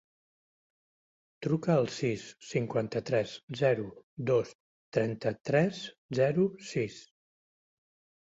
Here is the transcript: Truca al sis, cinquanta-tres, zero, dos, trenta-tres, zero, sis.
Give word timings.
Truca 1.47 1.73
al 1.81 1.89
sis, 1.95 2.23
cinquanta-tres, 2.53 3.35
zero, 3.61 3.85
dos, 4.31 4.53
trenta-tres, 4.97 5.85
zero, 6.21 6.47
sis. 6.73 6.97